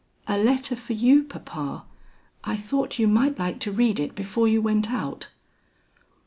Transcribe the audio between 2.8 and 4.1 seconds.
you might like to read